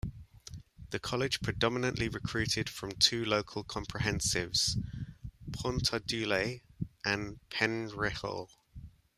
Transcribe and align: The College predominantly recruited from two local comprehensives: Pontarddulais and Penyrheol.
The 0.89 0.97
College 0.97 1.41
predominantly 1.41 2.09
recruited 2.09 2.67
from 2.69 2.93
two 2.93 3.23
local 3.23 3.63
comprehensives: 3.63 4.83
Pontarddulais 5.51 6.63
and 7.05 7.39
Penyrheol. 7.51 8.49